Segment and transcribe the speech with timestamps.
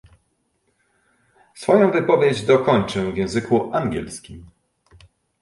[1.53, 4.45] Swoją wypowiedź dokończę w języku angielskim